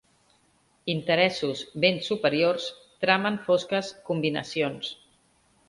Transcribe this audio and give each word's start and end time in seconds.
Interessos 0.93 1.61
ben 1.83 2.01
superiors 2.09 2.67
tramen 3.05 3.39
fosques 3.47 3.95
combinacions. 4.11 4.93